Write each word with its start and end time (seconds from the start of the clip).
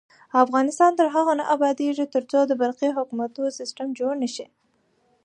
افغانستان 0.43 0.91
تر 0.99 1.07
هغو 1.15 1.33
نه 1.39 1.45
ابادیږي، 1.55 2.05
ترڅو 2.15 2.39
د 2.47 2.51
برقی 2.61 2.89
حکومتولي 2.97 3.51
سیستم 3.59 3.87
جوړ 3.99 4.13
نشي. 4.23 4.45